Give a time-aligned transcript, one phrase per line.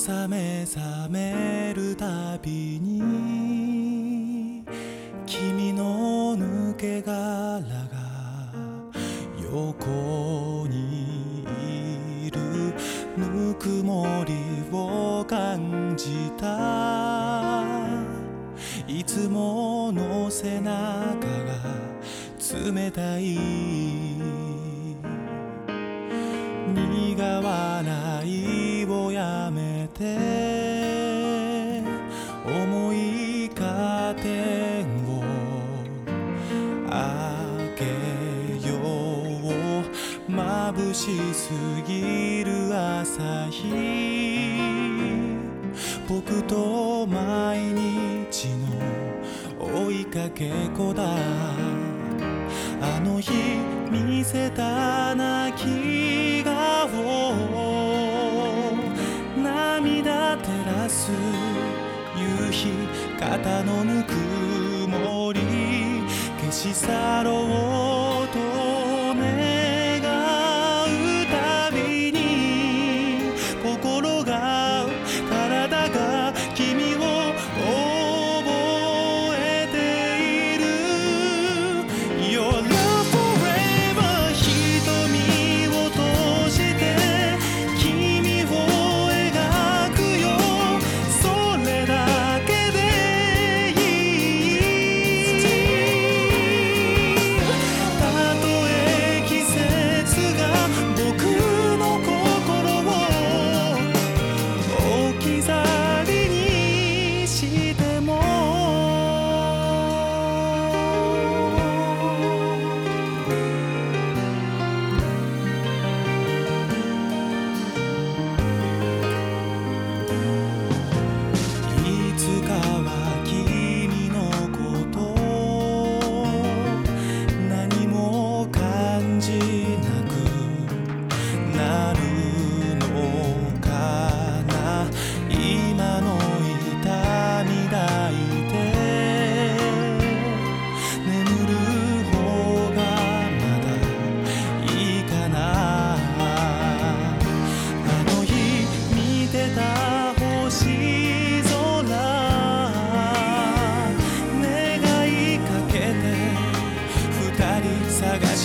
[0.00, 4.64] 朝目覚めるたびに
[5.26, 7.64] 君の抜け殻が
[9.52, 11.42] 横に
[12.28, 12.38] いる
[13.16, 14.34] ぬくもり
[14.70, 17.74] を感じた。
[18.86, 21.18] いつもの背中が
[22.72, 24.07] 冷たい
[40.72, 41.50] 眩しす
[41.86, 44.60] ぎる朝日。
[46.06, 48.48] 僕と毎日
[49.58, 51.04] の追いかけっこだ。
[52.80, 53.32] あの日
[53.90, 56.88] 見せた泣き顔
[59.42, 61.10] 涙照らす
[62.14, 62.68] 夕日
[63.18, 64.12] 肩のぬく
[64.86, 65.40] もり。
[66.50, 67.87] 消し去ろう。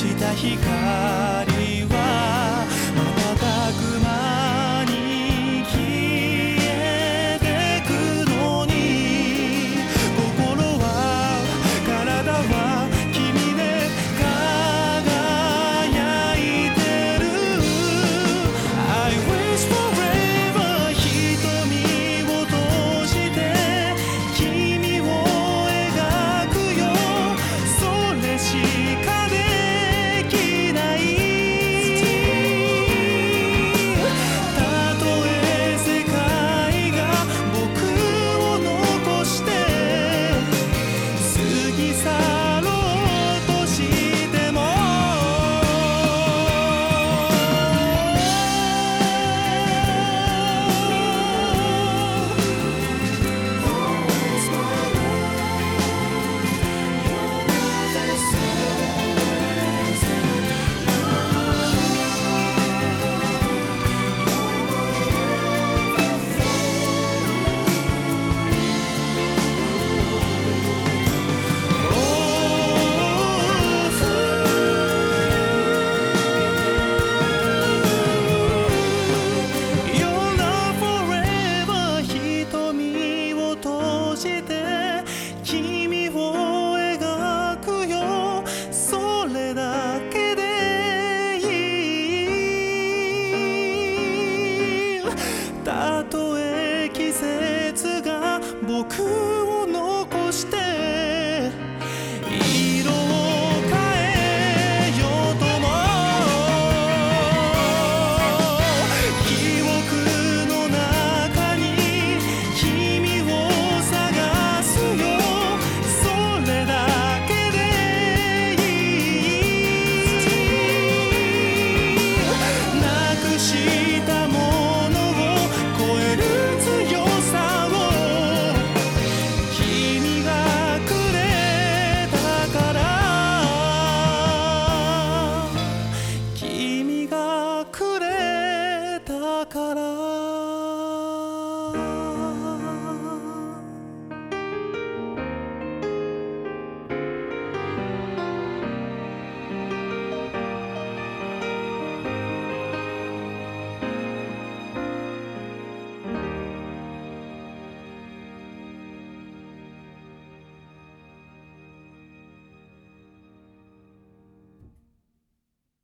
[0.03, 1.32] した光